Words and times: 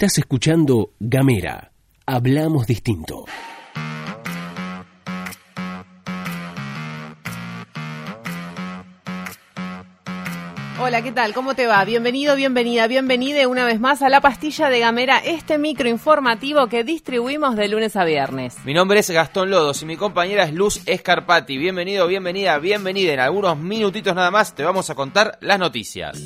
Estás 0.00 0.18
escuchando 0.18 0.92
Gamera. 1.00 1.72
Hablamos 2.06 2.68
distinto. 2.68 3.24
Hola, 10.80 11.02
¿qué 11.02 11.10
tal? 11.10 11.34
¿Cómo 11.34 11.56
te 11.56 11.66
va? 11.66 11.84
Bienvenido, 11.84 12.36
bienvenida, 12.36 12.86
bienvenida 12.86 13.48
una 13.48 13.64
vez 13.64 13.80
más 13.80 14.00
a 14.02 14.08
la 14.08 14.20
pastilla 14.20 14.70
de 14.70 14.78
Gamera, 14.78 15.18
este 15.18 15.58
micro 15.58 15.88
informativo 15.88 16.68
que 16.68 16.84
distribuimos 16.84 17.56
de 17.56 17.66
lunes 17.66 17.96
a 17.96 18.04
viernes. 18.04 18.54
Mi 18.64 18.74
nombre 18.74 19.00
es 19.00 19.10
Gastón 19.10 19.50
Lodos 19.50 19.82
y 19.82 19.86
mi 19.86 19.96
compañera 19.96 20.44
es 20.44 20.54
Luz 20.54 20.80
Escarpati. 20.86 21.58
Bienvenido, 21.58 22.06
bienvenida, 22.06 22.56
bienvenida. 22.60 23.14
En 23.14 23.18
algunos 23.18 23.58
minutitos 23.58 24.14
nada 24.14 24.30
más 24.30 24.54
te 24.54 24.62
vamos 24.62 24.90
a 24.90 24.94
contar 24.94 25.38
las 25.40 25.58
noticias. 25.58 26.22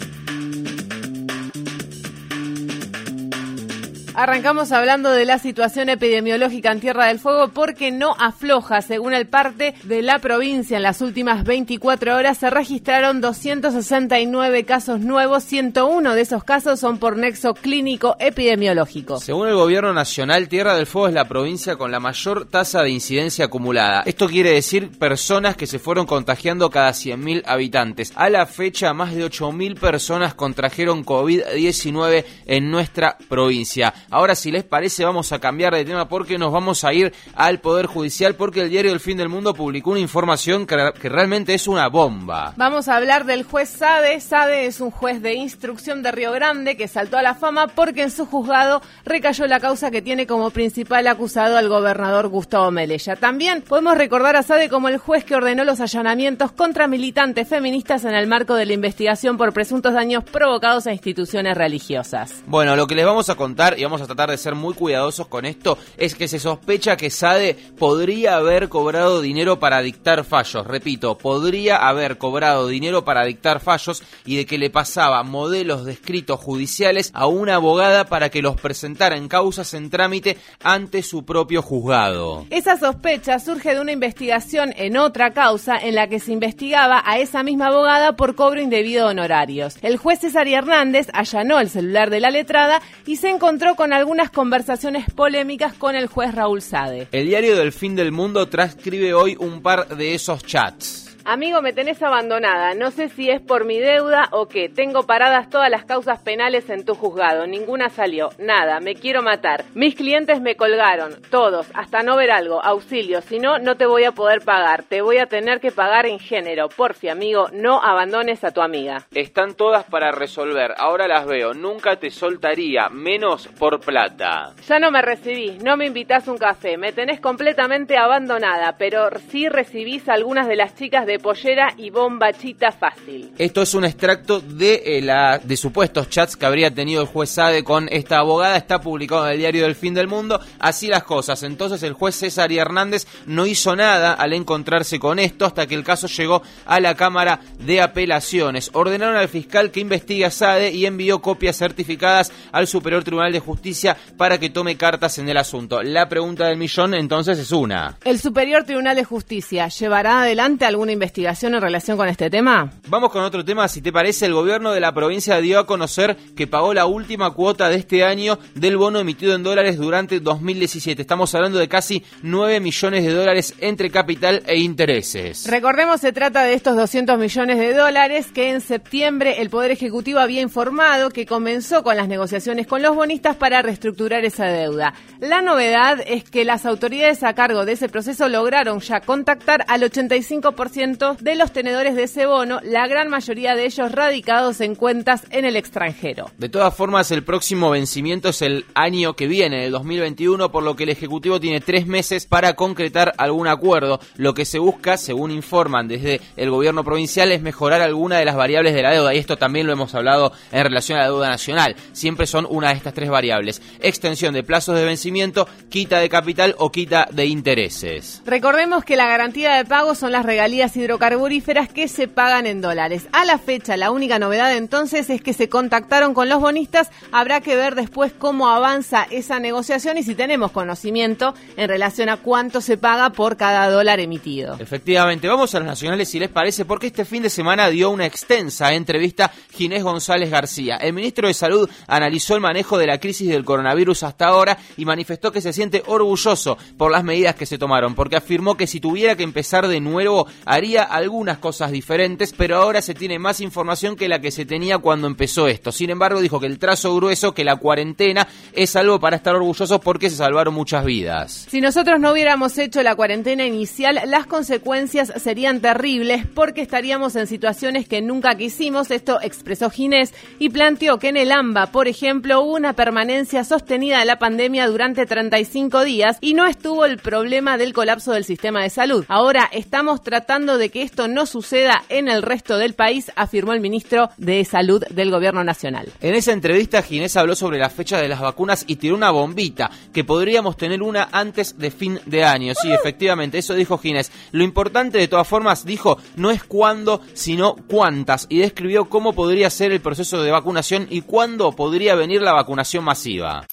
Arrancamos 4.15 4.73
hablando 4.73 5.11
de 5.11 5.25
la 5.25 5.39
situación 5.39 5.89
epidemiológica 5.89 6.71
en 6.71 6.81
Tierra 6.81 7.07
del 7.07 7.19
Fuego 7.19 7.49
porque 7.49 7.91
no 7.91 8.15
afloja. 8.19 8.83
Según 8.83 9.15
el 9.15 9.27
parte 9.27 9.75
de 9.85 10.03
la 10.03 10.19
provincia, 10.19 10.77
en 10.77 10.83
las 10.83 11.01
últimas 11.01 11.45
24 11.45 12.15
horas 12.15 12.37
se 12.37 12.51
registraron 12.51 13.23
269 13.23 14.65
casos 14.65 15.01
nuevos. 15.01 15.45
101 15.45 16.15
de 16.15 16.21
esos 16.21 16.45
casos 16.45 16.79
son 16.79 16.99
por 16.99 17.17
nexo 17.17 17.55
clínico 17.55 18.15
epidemiológico. 18.19 19.19
Según 19.19 19.49
el 19.49 19.55
gobierno 19.55 19.95
nacional, 19.95 20.47
Tierra 20.49 20.75
del 20.75 20.87
Fuego 20.87 21.09
es 21.09 21.15
la 21.15 21.27
provincia 21.27 21.77
con 21.77 21.91
la 21.91 21.99
mayor 21.99 22.45
tasa 22.51 22.83
de 22.83 22.91
incidencia 22.91 23.47
acumulada. 23.47 24.03
Esto 24.05 24.29
quiere 24.29 24.51
decir 24.51 24.91
personas 24.91 25.57
que 25.57 25.67
se 25.67 25.79
fueron 25.79 26.05
contagiando 26.05 26.69
cada 26.69 26.91
100.000 26.91 27.45
habitantes. 27.47 28.13
A 28.15 28.29
la 28.29 28.45
fecha, 28.45 28.93
más 28.93 29.15
de 29.15 29.25
8.000 29.25 29.81
personas 29.81 30.35
contrajeron 30.35 31.03
COVID-19 31.03 32.25
en 32.45 32.71
nuestra 32.71 33.17
provincia. 33.29 33.95
Ahora, 34.13 34.35
si 34.35 34.51
les 34.51 34.63
parece, 34.63 35.07
vamos 35.07 35.33
a 35.33 35.39
cambiar 35.39 35.75
de 35.75 35.87
tema 35.87 36.07
porque 36.07 36.37
nos 36.37 36.53
vamos 36.53 36.85
a 36.85 36.93
ir 36.93 37.15
al 37.35 37.61
Poder 37.61 37.87
Judicial 37.87 38.35
porque 38.35 38.61
el 38.61 38.69
diario 38.69 38.93
El 38.93 39.01
Fin 39.01 39.17
del 39.17 39.31
Mundo 39.31 39.55
publicó 39.55 39.93
una 39.93 40.01
información 40.01 40.67
que, 40.67 40.77
realmente 41.09 41.55
es 41.55 41.67
una 41.67 41.89
bomba. 41.89 42.53
Vamos 42.59 42.89
a 42.89 42.97
hablar 42.97 43.25
del 43.25 43.43
juez 43.43 43.71
Sade. 43.71 44.21
Sade 44.21 44.67
es 44.67 44.83
un 44.83 44.91
juez 44.91 45.23
de 45.23 45.33
instrucción 45.33 46.03
de 46.03 46.13
Río 46.13 46.31
Grande 46.31 46.77
que 46.77 46.89
saltó 46.89 47.17
a 47.17 47.23
la 47.23 47.35
fama 47.35 47.69
porque 47.69 48.03
en 48.03 48.11
su 48.11 48.27
juzgado 48.27 48.83
recayó 49.07 49.47
la 49.47 49.61
causa 49.61 49.91
que 49.91 50.03
tiene 50.03 50.27
como 50.27 50.51
principal 50.51 51.07
acusado 51.07 51.57
al 51.57 51.71
gobernador 51.71 52.29
Gustavo 52.29 52.71
Melella. 52.71 53.17
También 53.17 53.63
podemos 53.63 53.97
recordar 53.97 54.37
a 54.37 54.43
Sade 54.43 54.69
como 54.69 54.91
el 54.91 54.99
juez 54.99 55.25
que 55.25 55.37
ordenó 55.37 55.65
los 55.65 55.81
allanamientos 55.81 56.53
contra 56.53 56.87
militantes 56.87 57.49
feministas 57.49 58.05
en 58.05 58.15
el 58.15 58.27
marco 58.27 58.57
de 58.57 58.67
la 58.67 58.75
investigación 58.75 59.39
por 59.39 59.55
presuntos 59.55 59.95
daños 59.95 60.23
provocados 60.23 60.87
a 60.87 60.93
instituciones 60.93 61.57
religiosas. 61.57 62.43
Bueno, 62.47 62.77
lo 62.77 62.87
que 62.87 62.95
les 62.95 63.07
vamos 63.07 63.31
a 63.31 63.37
contar 63.37 63.79
y 63.79 63.85
vamos 63.85 64.02
a 64.02 64.02
tratar 64.07 64.31
de 64.31 64.39
ser 64.39 64.55
muy 64.55 64.75
cuidadosos 64.75 65.27
con 65.27 65.45
esto, 65.45 65.79
es 65.97 66.15
que 66.15 66.29
se 66.29 66.39
sospecha 66.39 66.97
que 66.97 67.11
Sade 67.11 67.55
podría 67.79 68.37
haber 68.37 68.69
cobrado 68.69 69.21
dinero 69.21 69.59
para 69.59 69.81
dictar 69.81 70.25
fallos. 70.25 70.67
Repito, 70.67 71.19
podría 71.19 71.89
haber 71.89 72.19
cobrado 72.19 72.69
dinero 72.69 73.05
para 73.05 73.25
dictar 73.25 73.61
fallos 73.61 74.03
y 74.25 74.37
de 74.37 74.47
que 74.47 74.59
le 74.59 74.71
pasaba 74.71 75.23
modelos 75.23 75.85
de 75.85 75.93
escritos 75.93 76.41
judiciales 76.41 77.11
a 77.15 77.27
una 77.27 77.57
abogada 77.57 78.05
para 78.07 78.29
que 78.31 78.43
los 78.43 78.61
presentara 78.61 79.17
en 79.17 79.29
causas 79.29 79.75
en 79.75 79.91
trámite 79.91 80.39
ante 80.63 81.03
su 81.03 81.25
propio 81.25 81.63
juzgado. 81.63 82.47
Esa 82.51 82.79
sospecha 82.79 83.39
surge 83.39 83.75
de 83.75 83.81
una 83.81 83.93
investigación 83.93 84.73
en 84.77 84.97
otra 84.97 85.33
causa 85.33 85.77
en 85.79 85.95
la 85.95 86.09
que 86.09 86.21
se 86.21 86.33
investigaba 86.33 87.03
a 87.05 87.19
esa 87.19 87.43
misma 87.43 87.69
abogada 87.69 88.17
por 88.17 88.35
cobro 88.35 88.61
indebido 88.61 89.07
de 89.07 89.11
honorarios. 89.13 89.77
El 89.83 89.97
juez 89.97 90.21
César 90.21 90.49
Hernández 90.49 91.09
allanó 91.13 91.61
el 91.61 91.71
celular 91.71 92.11
de 92.11 92.21
la 92.21 92.31
letrada 92.31 92.81
y 93.07 93.17
se 93.17 93.31
encontró 93.31 93.75
con 93.75 93.82
con 93.83 93.93
algunas 93.93 94.31
conversaciones 94.31 95.07
polémicas 95.13 95.73
con 95.73 95.97
el 95.97 96.07
juez 96.07 96.33
Raúl 96.37 96.63
Sade. 96.63 97.09
El 97.11 97.27
diario 97.27 97.57
del 97.57 97.73
fin 97.73 97.97
del 97.97 98.13
mundo 98.13 98.49
transcribe 98.49 99.13
hoy 99.13 99.37
un 99.41 99.61
par 99.61 99.97
de 99.97 100.15
esos 100.15 100.45
chats. 100.45 101.12
Amigo, 101.25 101.63
me 101.63 101.73
tenés 101.73 102.03
abandonada. 102.03 102.75
No 102.75 102.91
sé 102.91 103.09
si 103.09 103.31
es 103.31 103.41
por 103.41 103.65
mi 103.65 103.79
deuda 103.79 104.29
o 104.33 104.49
qué. 104.49 104.69
Tengo 104.69 105.05
paradas 105.05 105.49
todas 105.49 105.71
las 105.71 105.85
causas 105.85 106.19
penales 106.19 106.69
en 106.69 106.85
tu 106.85 106.97
juzgado. 106.97 107.47
Ninguna 107.47 107.91
salió. 107.91 108.31
Nada. 108.39 108.81
Me 108.81 108.97
quiero 108.97 109.23
matar. 109.23 109.65
Mis 109.75 109.95
clientes 109.95 110.41
me 110.41 110.57
colgaron. 110.57 111.15
Todos. 111.31 111.69
Hasta 111.75 112.03
no 112.03 112.17
ver 112.17 112.33
algo. 112.33 112.63
Auxilio. 112.65 113.21
Si 113.21 113.39
no, 113.39 113.61
no 113.61 113.77
te 113.77 113.87
voy 113.87 114.03
a 114.03 114.11
poder 114.13 114.41
pagar. 114.41 114.83
Te 114.83 115.01
voy 115.01 115.19
a 115.19 115.27
tener 115.27 115.61
que 115.61 115.71
pagar 115.71 116.07
en 116.07 116.19
género. 116.19 116.69
Porfi, 116.69 117.09
amigo. 117.09 117.49
No 117.53 117.81
abandones 117.81 118.43
a 118.43 118.51
tu 118.51 118.61
amiga. 118.61 119.07
Están 119.15 119.55
todas 119.55 119.85
para 119.85 120.11
resolver. 120.11 120.75
Ahora 120.77 121.07
las 121.07 121.25
veo. 121.27 121.55
Nunca 121.55 121.97
te 121.97 122.11
soltaría. 122.11 122.89
Menos 122.89 123.47
por 123.47 123.79
plata. 123.81 124.55
Ya 124.67 124.81
no 124.81 124.91
me 124.91 125.03
recibís. 125.03 125.63
No 125.63 125.77
me 125.77 125.87
invitas 125.87 126.27
un 126.27 126.37
café. 126.37 126.77
Me 126.77 126.93
tenés 126.93 127.21
completamente 127.21 127.97
abandonada. 127.97 128.75
Pero 128.77 129.09
sí 129.29 129.49
recibís 129.49 130.09
algunas 130.09 130.49
de 130.49 130.57
las 130.57 130.75
chicas 130.75 131.07
de 131.07 131.12
de 131.13 131.19
pollera 131.19 131.75
y 131.77 131.91
bombachita 131.91 132.73
fácil. 132.73 133.33
Esto 133.37 133.63
es 133.63 133.75
un 133.75 133.85
extracto 133.85 134.41
de, 134.41 134.83
eh, 134.85 135.03
la, 135.03 135.39
de 135.39 135.57
supuestos 135.57 136.09
chats 136.09 136.37
que 136.37 136.47
habría 136.47 136.73
tenido 136.73 137.03
el 137.03 137.09
juez 137.09 137.31
Sade 137.31 137.63
con 137.63 137.87
esta 137.91 138.19
abogada. 138.19 138.57
Está 138.57 138.81
publicado 138.81 139.27
en 139.27 139.33
el 139.33 139.39
diario 139.39 139.65
del 139.65 139.75
fin 139.75 139.93
del 139.93 140.09
mundo. 140.09 140.41
Así 140.59 140.89
las 140.89 141.03
cosas. 141.03 141.43
Entonces 141.43 141.83
el 141.83 141.93
juez 141.93 142.15
César 142.15 142.51
y 142.51 142.59
Hernández 142.59 143.07
no 143.27 143.47
hizo 143.47 143.77
nada 143.77 144.15
al 144.15 144.33
encontrarse 144.33 144.99
con 144.99 145.19
esto 145.19 145.45
hasta 145.45 145.67
que 145.67 145.75
el 145.75 145.85
caso 145.85 146.07
llegó 146.07 146.43
a 146.65 146.81
la 146.81 146.95
Cámara 146.95 147.41
de 147.59 147.83
Apelaciones. 147.83 148.71
Ordenaron 148.73 149.17
al 149.17 149.29
fiscal 149.29 149.71
que 149.71 149.81
investigue 149.81 150.25
a 150.25 150.31
Sade 150.31 150.71
y 150.71 150.87
envió 150.87 151.21
copias 151.21 151.59
certificadas 151.59 152.33
al 152.53 152.67
Superior 152.67 153.05
Tribunal 153.05 153.33
de 153.33 153.41
Justicia 153.41 153.97
para 154.17 154.39
que 154.39 154.49
tome 154.49 154.79
cartas 154.79 155.19
en 155.19 155.29
el 155.29 155.37
asunto. 155.37 155.83
La 155.83 156.09
pregunta 156.09 156.47
del 156.47 156.57
millón 156.57 156.95
entonces 156.95 157.39
es 157.39 157.53
una. 157.53 157.99
¿El 158.05 158.19
Superior 158.19 158.65
Tribunal 158.65 158.97
de 158.97 159.05
Justicia 159.05 159.69
llevará 159.69 160.23
adelante 160.23 160.65
alguna 160.65 160.93
investigación? 160.93 161.02
Investigación 161.03 161.55
en 161.57 161.61
relación 161.61 161.97
con 161.97 162.09
este 162.09 162.31
tema? 162.31 162.71
Vamos 162.87 163.11
con 163.11 163.25
otro 163.25 163.45
tema, 163.45 163.67
si 163.67 163.83
te 163.83 163.93
parece, 163.93 164.27
el 164.27 164.35
gobierno 164.35 164.71
de 164.71 164.79
la 164.79 164.95
provincia 164.95 165.41
dio 165.41 165.59
a 165.59 165.67
conocer 165.67 166.17
que 166.37 166.47
pagó 166.47 166.73
la 166.75 166.87
última 166.87 167.33
cuota 167.33 167.69
de 167.69 167.77
este 167.77 168.05
año 168.05 168.39
del 168.55 168.77
bono 168.77 169.01
emitido 169.01 169.35
en 169.35 169.43
dólares 169.43 169.79
durante 169.79 170.21
2017. 170.21 171.03
Estamos 171.03 171.35
hablando 171.35 171.59
de 171.59 171.67
casi 171.67 172.05
9 172.23 172.61
millones 172.61 173.05
de 173.05 173.13
dólares 173.13 173.55
entre 173.59 173.91
capital 173.91 174.45
e 174.47 174.59
intereses. 174.59 175.49
Recordemos, 175.49 176.01
se 176.01 176.13
trata 176.13 176.45
de 176.45 176.55
estos 176.55 176.77
200 176.77 177.19
millones 177.19 177.59
de 177.59 177.75
dólares 177.75 178.29
que 178.33 178.51
en 178.51 178.61
septiembre 178.61 179.43
el 179.43 179.51
Poder 179.51 179.73
Ejecutivo 179.73 180.21
había 180.21 180.41
informado 180.41 181.11
que 181.11 181.27
comenzó 181.27 181.83
con 181.83 181.97
las 181.97 182.07
negociaciones 182.07 182.69
con 182.69 182.81
los 182.81 182.95
bonistas 182.95 183.35
para 183.35 183.61
reestructurar 183.61 184.25
esa 184.25 184.47
deuda. 184.47 184.95
La 185.19 185.43
novedad 185.43 185.99
es 186.07 186.23
que 186.23 186.45
las 186.45 186.65
autoridades 186.65 187.25
a 187.25 187.35
cargo 187.35 187.65
de 187.65 187.73
ese 187.73 187.89
proceso 187.89 188.29
lograron 188.29 188.79
ya 188.79 189.01
contactar 189.01 189.65
al 189.67 189.83
85% 189.83 190.92
de 190.99 191.37
los 191.37 191.53
tenedores 191.53 191.97
de 191.97 192.03
ese 192.03 192.27
bono, 192.27 192.61
la 192.63 192.87
gran 192.87 193.09
mayoría 193.09 193.55
de 193.55 193.65
ellos 193.65 193.91
radicados 193.91 194.61
en 194.61 194.75
cuentas 194.75 195.23
en 195.31 195.47
el 195.47 195.57
extranjero. 195.57 196.31
De 196.37 196.51
todas 196.51 196.75
formas, 196.75 197.11
el 197.11 197.25
próximo 197.25 197.71
vencimiento 197.71 198.29
es 198.29 198.43
el 198.43 198.67
año 198.75 199.15
que 199.15 199.27
viene, 199.27 199.65
el 199.65 199.73
2021, 199.73 200.53
por 200.53 200.63
lo 200.63 200.77
que 200.77 200.85
el 200.85 200.91
Ejecutivo 200.91 201.41
tiene 201.41 201.61
tres 201.61 201.87
meses 201.87 202.27
para 202.27 202.55
concretar 202.55 203.15
algún 203.17 203.49
acuerdo. 203.49 204.01
Lo 204.17 204.35
que 204.35 204.45
se 204.45 204.59
busca, 204.59 204.99
según 204.99 205.31
informan 205.31 205.89
desde 205.89 206.21
el 206.37 206.51
gobierno 206.51 206.85
provincial, 206.85 207.33
es 207.33 207.41
mejorar 207.41 207.81
alguna 207.81 208.19
de 208.19 208.27
las 208.27 208.37
variables 208.37 208.75
de 208.75 208.83
la 208.83 208.93
deuda, 208.93 209.15
y 209.15 209.19
esto 209.19 209.39
también 209.39 209.67
lo 209.67 209.73
hemos 209.73 209.95
hablado 209.95 210.33
en 210.51 210.63
relación 210.63 210.99
a 210.99 211.03
la 211.03 211.09
deuda 211.09 211.29
nacional. 211.31 211.75
Siempre 211.93 212.27
son 212.27 212.47
una 212.51 212.69
de 212.69 212.75
estas 212.75 212.93
tres 212.93 213.09
variables. 213.09 213.63
Extensión 213.81 214.35
de 214.35 214.43
plazos 214.43 214.77
de 214.77 214.85
vencimiento, 214.85 215.49
quita 215.71 215.99
de 216.01 216.11
capital 216.11 216.55
o 216.59 216.71
quita 216.71 217.09
de 217.11 217.27
intereses. 217.27 218.23
Recordemos 218.27 218.85
que 218.85 218.97
la 218.97 219.07
garantía 219.07 219.55
de 219.55 219.65
pago 219.65 219.95
son 219.95 220.13
las 220.13 220.27
regalías 220.27 220.77
y 220.77 220.82
hidrocarburíferas 220.83 221.69
que 221.69 221.89
se 221.89 222.09
pagan 222.09 222.47
en 222.47 222.61
dólares. 222.61 223.07
A 223.13 223.25
la 223.25 223.39
fecha, 223.39 223.77
la 223.77 223.91
única 223.91 224.19
novedad 224.19 224.57
entonces 224.57 225.09
es 225.11 225.23
que 225.23 225.33
se 225.33 225.49
contactaron 225.49 226.15
con 226.15 226.29
los 226.29 226.41
bonistas. 226.41 226.91
Habrá 227.13 227.41
que 227.41 227.57
ver 227.57 227.75
después 227.75 228.13
cómo 228.13 228.49
avanza 228.49 229.07
esa 229.11 229.39
negociación 229.39 229.99
y 229.99 230.03
si 230.03 230.15
tenemos 230.15 230.51
conocimiento 230.51 231.35
en 231.57 231.69
relación 231.69 232.09
a 232.09 232.17
cuánto 232.19 232.61
se 232.61 232.77
paga 232.77 233.11
por 233.11 233.37
cada 233.37 233.71
dólar 233.71 234.01
emitido. 234.01 234.57
Efectivamente, 234.59 235.29
vamos 235.29 235.55
a 235.55 235.59
los 235.59 235.69
nacionales 235.69 236.09
si 236.09 236.19
les 236.19 236.29
parece, 236.29 236.65
porque 236.65 236.89
este 236.89 237.05
fin 237.05 237.23
de 237.23 237.31
semana 237.31 237.69
dio 237.69 237.91
una 237.91 238.07
extensa 238.07 238.73
entrevista 238.73 239.31
Ginés 239.53 239.83
González 239.83 240.31
García. 240.31 240.77
El 240.77 240.93
ministro 240.93 241.29
de 241.29 241.35
Salud 241.35 241.69
analizó 241.87 242.35
el 242.35 242.41
manejo 242.41 242.79
de 242.79 242.87
la 242.87 242.99
crisis 242.99 243.29
del 243.29 243.45
coronavirus 243.45 244.03
hasta 244.03 244.27
ahora 244.27 244.59
y 244.77 244.85
manifestó 244.85 245.31
que 245.31 245.41
se 245.41 245.53
siente 245.53 245.83
orgulloso 245.87 246.59
por 246.77 246.91
las 246.91 247.05
medidas 247.05 247.35
que 247.35 247.47
se 247.47 247.59
tomaron, 247.59 247.95
porque 247.95 248.17
afirmó 248.17 248.57
que 248.57 248.67
si 248.67 248.81
tuviera 248.81 249.17
que 249.17 249.23
empezar 249.23 249.69
de 249.69 249.81
nuevo 249.81 250.27
haría 250.45 250.72
algunas 250.79 251.39
cosas 251.39 251.71
diferentes, 251.71 252.33
pero 252.37 252.57
ahora 252.57 252.83
se 252.83 252.95
tiene 252.95 253.19
más 253.19 253.41
información 253.41 253.97
que 253.97 254.09
la 254.09 254.21
que 254.21 254.31
se 254.31 254.45
tenía 254.45 254.79
cuando 254.79 255.07
empezó 255.07 255.49
esto. 255.49 255.73
Sin 255.73 255.91
embargo, 255.91 256.21
dijo 256.21 256.41
que 256.41 256.47
el 256.47 256.59
trazo 256.59 256.95
grueso, 256.95 257.35
que 257.35 257.45
la 257.45 257.57
cuarentena 257.57 258.27
es 258.53 258.77
algo 258.77 259.01
para 259.01 259.17
estar 259.17 259.35
orgullosos 259.35 259.81
porque 259.81 260.11
se 260.11 260.17
salvaron 260.17 260.55
muchas 260.55 260.85
vidas. 260.85 261.47
Si 261.49 261.61
nosotros 261.61 262.01
no 262.01 262.13
hubiéramos 262.13 262.57
hecho 262.59 262.83
la 262.83 262.95
cuarentena 262.95 263.47
inicial, 263.47 264.01
las 264.07 264.27
consecuencias 264.27 265.13
serían 265.17 265.61
terribles 265.61 266.27
porque 266.35 266.63
estaríamos 266.63 267.17
en 267.17 267.27
situaciones 267.27 267.89
que 267.89 268.03
nunca 268.03 268.37
quisimos, 268.37 268.91
esto 268.91 269.19
expresó 269.23 269.71
Ginés, 269.71 270.15
y 270.39 270.51
planteó 270.51 270.99
que 270.99 271.09
en 271.09 271.17
el 271.17 271.33
AMBA, 271.33 271.67
por 271.67 271.89
ejemplo, 271.89 272.41
hubo 272.41 272.55
una 272.55 272.73
permanencia 272.73 273.45
sostenida 273.45 273.99
de 273.99 274.05
la 274.05 274.19
pandemia 274.19 274.67
durante 274.67 275.07
35 275.07 275.85
días 275.85 276.19
y 276.21 276.35
no 276.35 276.47
estuvo 276.47 276.85
el 276.85 276.99
problema 276.99 277.59
del 277.59 277.73
colapso 277.73 278.13
del 278.13 278.25
sistema 278.25 278.63
de 278.63 278.71
salud. 278.71 279.05
Ahora 279.09 279.49
estamos 279.53 280.03
tratando 280.03 280.59
de 280.59 280.62
que 280.71 280.83
esto 280.83 281.09
no 281.09 281.27
suceda 281.27 281.83
en 281.89 282.09
el 282.09 282.23
resto 282.23 282.59
del 282.59 282.75
país, 282.75 283.11
afirmó 283.17 283.53
el 283.53 283.61
ministro 283.61 284.11
de 284.17 284.45
Salud 284.45 284.85
del 284.91 285.11
Gobierno 285.11 285.45
Nacional. 285.45 285.89
En 286.01 286.15
esa 286.15 286.33
entrevista, 286.33 286.83
Ginés 286.83 287.17
habló 287.17 287.35
sobre 287.35 287.59
la 287.59 287.71
fecha 287.71 287.99
de 287.99 288.09
las 288.09 288.21
vacunas 288.21 288.65
y 288.67 288.77
tiró 288.77 288.95
una 288.95 289.11
bombita, 289.11 289.71
que 289.93 290.05
podríamos 290.05 290.57
tener 290.57 290.83
una 290.83 291.09
antes 291.13 291.59
de 291.59 291.71
fin 291.71 291.99
de 292.07 292.25
año. 292.25 292.55
Sí, 292.55 292.73
efectivamente, 292.73 293.39
eso 293.39 293.55
dijo 293.55 293.79
Ginés. 293.79 294.13
Lo 294.33 294.45
importante, 294.45 294.99
de 294.99 295.09
todas 295.09 295.29
formas, 295.29 295.65
dijo, 295.65 295.99
no 296.17 296.31
es 296.31 296.45
cuándo, 296.45 297.01
sino 297.15 297.57
cuántas, 297.67 298.27
y 298.29 298.39
describió 298.39 298.87
cómo 298.87 299.13
podría 299.13 299.51
ser 299.51 299.73
el 299.73 299.81
proceso 299.81 300.23
de 300.23 300.31
vacunación 300.31 300.87
y 300.91 301.03
cuándo 301.03 301.53
podría 301.53 301.95
venir 301.95 302.23
la 302.23 302.33
vacunación 302.33 302.85
masiva 302.85 303.47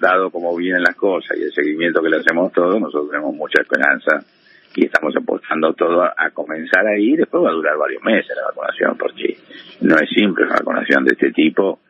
dado 0.00 0.30
cómo 0.30 0.54
vienen 0.56 0.82
las 0.82 0.94
cosas 0.94 1.36
y 1.36 1.42
el 1.42 1.52
seguimiento 1.52 2.02
que 2.02 2.08
le 2.08 2.18
hacemos 2.18 2.52
todos, 2.52 2.80
nosotros 2.80 3.10
tenemos 3.10 3.34
mucha 3.34 3.60
esperanza 3.62 4.24
y 4.74 4.86
estamos 4.86 5.14
apostando 5.16 5.72
todo 5.74 6.02
a 6.02 6.30
comenzar 6.30 6.86
ahí, 6.86 7.16
después 7.16 7.44
va 7.44 7.50
a 7.50 7.52
durar 7.52 7.76
varios 7.76 8.02
meses 8.02 8.36
la 8.36 8.46
vacunación, 8.48 8.96
porque 8.98 9.36
no 9.80 9.96
es 9.96 10.08
simple 10.10 10.44
una 10.44 10.56
vacunación 10.56 11.04
de 11.04 11.12
este 11.12 11.32
tipo 11.32 11.80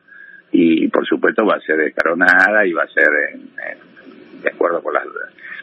y 0.53 0.87
por 0.89 1.07
supuesto 1.07 1.45
va 1.45 1.57
a 1.57 1.61
ser 1.61 1.81
escalonada 1.81 2.67
y 2.67 2.73
va 2.73 2.85
a 2.85 2.89
ser 2.89 3.09
de 4.43 4.51
acuerdo 4.51 4.83
con 4.83 4.95
la 4.95 5.03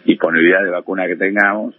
disponibilidad 0.04 0.64
de 0.64 0.70
vacuna 0.70 1.08
que 1.08 1.16
tengamos. 1.16 1.76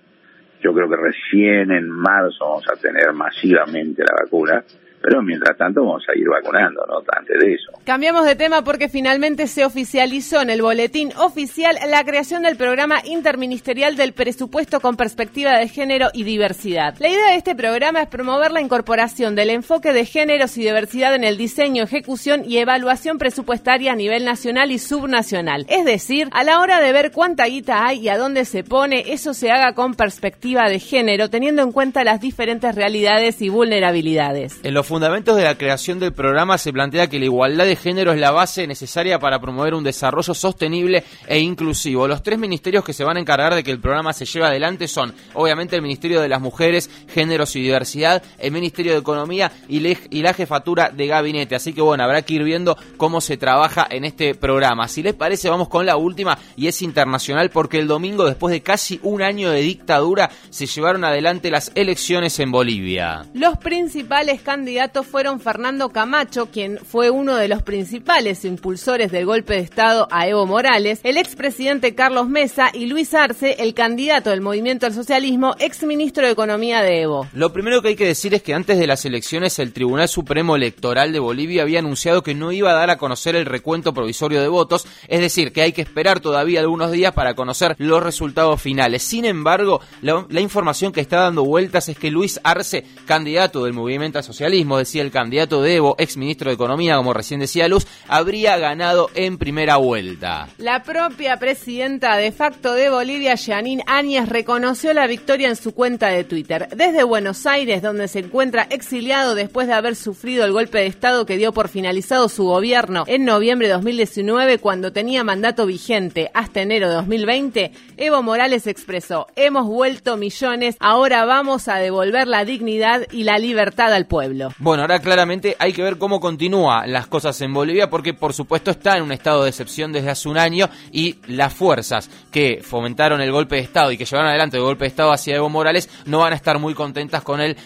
Yo 0.62 0.72
creo 0.72 0.88
que 0.88 0.96
recién 0.96 1.72
en 1.72 1.90
marzo 1.90 2.44
vamos 2.46 2.68
a 2.70 2.76
tener 2.76 3.12
masivamente 3.12 4.02
la 4.02 4.24
vacuna 4.24 4.64
pero 5.02 5.22
mientras 5.22 5.56
tanto 5.56 5.80
vamos 5.84 6.04
a 6.08 6.18
ir 6.18 6.28
vacunando, 6.28 6.84
no 6.86 7.02
antes 7.16 7.38
de 7.40 7.54
eso. 7.54 7.72
Cambiamos 7.84 8.24
de 8.24 8.36
tema 8.36 8.62
porque 8.62 8.88
finalmente 8.88 9.46
se 9.46 9.64
oficializó 9.64 10.40
en 10.40 10.50
el 10.50 10.62
boletín 10.62 11.10
oficial 11.16 11.76
la 11.88 12.04
creación 12.04 12.42
del 12.42 12.56
programa 12.56 13.00
interministerial 13.04 13.96
del 13.96 14.12
presupuesto 14.12 14.80
con 14.80 14.96
perspectiva 14.96 15.58
de 15.58 15.68
género 15.68 16.08
y 16.12 16.24
diversidad. 16.24 16.94
La 16.98 17.08
idea 17.08 17.30
de 17.30 17.36
este 17.36 17.56
programa 17.56 18.02
es 18.02 18.08
promover 18.08 18.52
la 18.52 18.60
incorporación 18.60 19.34
del 19.34 19.50
enfoque 19.50 19.92
de 19.92 20.04
géneros 20.04 20.56
y 20.56 20.62
diversidad 20.62 21.14
en 21.14 21.24
el 21.24 21.36
diseño, 21.36 21.84
ejecución 21.84 22.42
y 22.46 22.58
evaluación 22.58 23.18
presupuestaria 23.18 23.92
a 23.92 23.96
nivel 23.96 24.24
nacional 24.24 24.70
y 24.70 24.78
subnacional. 24.78 25.66
Es 25.68 25.84
decir, 25.84 26.28
a 26.32 26.44
la 26.44 26.60
hora 26.60 26.80
de 26.80 26.92
ver 26.92 27.10
cuánta 27.10 27.46
guita 27.46 27.86
hay 27.86 28.00
y 28.00 28.08
a 28.08 28.18
dónde 28.18 28.44
se 28.44 28.62
pone, 28.62 29.12
eso 29.12 29.34
se 29.34 29.50
haga 29.50 29.74
con 29.74 29.94
perspectiva 29.94 30.68
de 30.68 30.78
género, 30.78 31.30
teniendo 31.30 31.62
en 31.62 31.72
cuenta 31.72 32.04
las 32.04 32.20
diferentes 32.20 32.74
realidades 32.74 33.42
y 33.42 33.48
vulnerabilidades 33.48 34.60
fundamentos 34.92 35.34
de 35.38 35.44
la 35.44 35.56
creación 35.56 35.98
del 35.98 36.12
programa 36.12 36.58
se 36.58 36.70
plantea 36.70 37.06
que 37.06 37.18
la 37.18 37.24
igualdad 37.24 37.64
de 37.64 37.76
género 37.76 38.12
es 38.12 38.20
la 38.20 38.30
base 38.30 38.66
necesaria 38.66 39.18
para 39.18 39.40
promover 39.40 39.72
un 39.72 39.82
desarrollo 39.82 40.34
sostenible 40.34 41.02
e 41.26 41.38
inclusivo. 41.38 42.06
Los 42.06 42.22
tres 42.22 42.38
ministerios 42.38 42.84
que 42.84 42.92
se 42.92 43.02
van 43.02 43.16
a 43.16 43.20
encargar 43.20 43.54
de 43.54 43.64
que 43.64 43.70
el 43.70 43.80
programa 43.80 44.12
se 44.12 44.26
lleve 44.26 44.44
adelante 44.44 44.88
son, 44.88 45.14
obviamente, 45.32 45.76
el 45.76 45.80
Ministerio 45.80 46.20
de 46.20 46.28
las 46.28 46.42
Mujeres, 46.42 46.90
Géneros 47.08 47.56
y 47.56 47.62
Diversidad, 47.62 48.22
el 48.38 48.52
Ministerio 48.52 48.92
de 48.92 48.98
Economía 48.98 49.50
y, 49.66 49.80
la 50.20 50.34
Jefatura 50.34 50.90
de 50.90 51.06
Gabinete. 51.06 51.54
Así 51.54 51.72
que, 51.72 51.80
bueno, 51.80 52.04
habrá 52.04 52.20
que 52.20 52.34
ir 52.34 52.44
viendo 52.44 52.76
cómo 52.98 53.22
se 53.22 53.38
trabaja 53.38 53.86
en 53.88 54.04
este 54.04 54.34
programa. 54.34 54.88
Si 54.88 55.02
les 55.02 55.14
parece, 55.14 55.48
vamos 55.48 55.70
con 55.70 55.86
la 55.86 55.96
última 55.96 56.36
y 56.54 56.66
es 56.66 56.82
internacional 56.82 57.48
porque 57.48 57.78
el 57.78 57.88
domingo, 57.88 58.26
después 58.26 58.52
de 58.52 58.60
casi 58.60 59.00
un 59.02 59.22
año 59.22 59.48
de 59.48 59.62
dictadura, 59.62 60.28
se 60.50 60.66
llevaron 60.66 61.02
adelante 61.02 61.50
las 61.50 61.72
elecciones 61.76 62.38
en 62.40 62.52
Bolivia. 62.52 63.24
Los 63.32 63.56
principales 63.56 64.42
candidatos 64.42 64.81
fueron 64.90 65.38
Fernando 65.38 65.90
Camacho, 65.90 66.46
quien 66.46 66.78
fue 66.78 67.10
uno 67.10 67.36
de 67.36 67.46
los 67.46 67.62
principales 67.62 68.44
impulsores 68.44 69.12
del 69.12 69.26
golpe 69.26 69.54
de 69.54 69.60
Estado 69.60 70.08
a 70.10 70.26
Evo 70.26 70.44
Morales, 70.44 71.00
el 71.04 71.18
expresidente 71.18 71.94
Carlos 71.94 72.28
Mesa 72.28 72.70
y 72.72 72.86
Luis 72.86 73.14
Arce, 73.14 73.56
el 73.60 73.74
candidato 73.74 74.30
del 74.30 74.40
Movimiento 74.40 74.86
al 74.86 74.92
Socialismo, 74.92 75.54
exministro 75.60 76.26
de 76.26 76.32
Economía 76.32 76.82
de 76.82 77.02
Evo. 77.02 77.28
Lo 77.32 77.52
primero 77.52 77.80
que 77.80 77.88
hay 77.88 77.96
que 77.96 78.06
decir 78.06 78.34
es 78.34 78.42
que 78.42 78.54
antes 78.54 78.78
de 78.78 78.88
las 78.88 79.04
elecciones 79.04 79.58
el 79.60 79.72
Tribunal 79.72 80.08
Supremo 80.08 80.56
Electoral 80.56 81.12
de 81.12 81.20
Bolivia 81.20 81.62
había 81.62 81.78
anunciado 81.78 82.24
que 82.24 82.34
no 82.34 82.50
iba 82.50 82.70
a 82.70 82.74
dar 82.74 82.90
a 82.90 82.98
conocer 82.98 83.36
el 83.36 83.46
recuento 83.46 83.94
provisorio 83.94 84.42
de 84.42 84.48
votos, 84.48 84.86
es 85.06 85.20
decir, 85.20 85.52
que 85.52 85.62
hay 85.62 85.72
que 85.72 85.82
esperar 85.82 86.18
todavía 86.18 86.60
algunos 86.60 86.90
días 86.90 87.12
para 87.14 87.34
conocer 87.34 87.76
los 87.78 88.02
resultados 88.02 88.60
finales. 88.60 89.04
Sin 89.04 89.26
embargo, 89.26 89.80
la, 90.00 90.26
la 90.28 90.40
información 90.40 90.90
que 90.92 91.00
está 91.00 91.20
dando 91.20 91.44
vueltas 91.44 91.88
es 91.88 91.96
que 91.96 92.10
Luis 92.10 92.40
Arce, 92.42 92.84
candidato 93.06 93.64
del 93.64 93.74
Movimiento 93.74 94.18
al 94.18 94.24
Socialismo, 94.24 94.71
decía 94.78 95.02
el 95.02 95.10
candidato 95.10 95.62
de 95.62 95.76
Evo, 95.76 95.94
ex 95.98 96.16
ministro 96.16 96.50
de 96.50 96.54
Economía, 96.54 96.96
como 96.96 97.12
recién 97.12 97.40
decía 97.40 97.68
Luz, 97.68 97.86
habría 98.08 98.56
ganado 98.58 99.10
en 99.14 99.38
primera 99.38 99.76
vuelta. 99.76 100.48
La 100.58 100.82
propia 100.82 101.38
presidenta 101.38 102.16
de 102.16 102.32
facto 102.32 102.74
de 102.74 102.90
Bolivia, 102.90 103.36
Janine 103.36 103.84
Áñez, 103.86 104.28
reconoció 104.28 104.92
la 104.92 105.06
victoria 105.06 105.48
en 105.48 105.56
su 105.56 105.72
cuenta 105.74 106.08
de 106.08 106.24
Twitter. 106.24 106.68
Desde 106.74 107.04
Buenos 107.04 107.46
Aires, 107.46 107.82
donde 107.82 108.08
se 108.08 108.20
encuentra 108.20 108.66
exiliado 108.70 109.34
después 109.34 109.66
de 109.66 109.74
haber 109.74 109.96
sufrido 109.96 110.44
el 110.44 110.52
golpe 110.52 110.78
de 110.78 110.86
Estado 110.86 111.26
que 111.26 111.36
dio 111.36 111.52
por 111.52 111.68
finalizado 111.68 112.28
su 112.28 112.44
gobierno 112.44 113.04
en 113.06 113.24
noviembre 113.24 113.68
de 113.68 113.74
2019, 113.74 114.58
cuando 114.58 114.92
tenía 114.92 115.24
mandato 115.24 115.66
vigente 115.66 116.30
hasta 116.34 116.62
enero 116.62 116.88
de 116.88 116.94
2020, 116.94 117.72
Evo 117.96 118.22
Morales 118.22 118.66
expresó, 118.66 119.26
hemos 119.36 119.66
vuelto 119.66 120.16
millones, 120.16 120.76
ahora 120.80 121.24
vamos 121.24 121.68
a 121.68 121.76
devolver 121.76 122.28
la 122.28 122.44
dignidad 122.44 123.06
y 123.10 123.24
la 123.24 123.38
libertad 123.38 123.92
al 123.92 124.06
pueblo. 124.06 124.51
Bueno, 124.58 124.82
ahora 124.82 125.00
claramente 125.00 125.56
hay 125.58 125.72
que 125.72 125.82
ver 125.82 125.98
cómo 125.98 126.20
continúan 126.20 126.92
las 126.92 127.06
cosas 127.06 127.40
en 127.40 127.52
Bolivia 127.52 127.90
porque 127.90 128.14
por 128.14 128.32
supuesto 128.32 128.70
está 128.70 128.96
en 128.96 129.02
un 129.02 129.12
estado 129.12 129.42
de 129.42 129.50
excepción 129.50 129.92
desde 129.92 130.10
hace 130.10 130.28
un 130.28 130.38
año 130.38 130.68
y 130.92 131.16
las 131.26 131.52
fuerzas 131.52 132.10
que 132.30 132.60
fomentaron 132.62 133.20
el 133.20 133.32
golpe 133.32 133.56
de 133.56 133.62
Estado 133.62 133.92
y 133.92 133.96
que 133.96 134.04
llevaron 134.04 134.30
adelante 134.30 134.56
el 134.56 134.62
golpe 134.62 134.84
de 134.84 134.88
Estado 134.88 135.12
hacia 135.12 135.36
Evo 135.36 135.48
Morales 135.48 135.88
no 136.06 136.20
van 136.20 136.32
a 136.32 136.36
estar 136.36 136.58
muy 136.58 136.74
contentas 136.74 137.22
con 137.22 137.40
el 137.40 137.56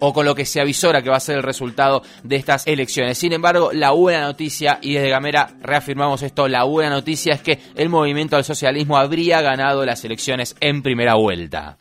o 0.00 0.12
con 0.12 0.26
lo 0.26 0.34
que 0.34 0.44
se 0.44 0.60
avisora 0.60 1.02
que 1.02 1.10
va 1.10 1.16
a 1.16 1.20
ser 1.20 1.36
el 1.36 1.42
resultado 1.42 2.02
de 2.22 2.36
estas 2.36 2.66
elecciones. 2.66 3.18
Sin 3.18 3.32
embargo, 3.32 3.70
la 3.72 3.90
buena 3.90 4.22
noticia, 4.22 4.78
y 4.80 4.94
desde 4.94 5.10
Gamera 5.10 5.54
reafirmamos 5.60 6.22
esto, 6.22 6.48
la 6.48 6.64
buena 6.64 6.90
noticia 6.90 7.34
es 7.34 7.42
que 7.42 7.60
el 7.74 7.88
movimiento 7.88 8.36
al 8.36 8.44
socialismo 8.44 8.96
habría 8.96 9.40
ganado 9.40 9.84
las 9.84 10.04
elecciones 10.04 10.56
en 10.60 10.82
primera 10.82 11.14
vuelta. 11.14 11.78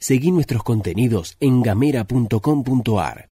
Seguí 0.00 0.32
nuestros 0.32 0.64
contenidos 0.64 1.36
en 1.38 1.62
gamera.com.ar. 1.62 3.26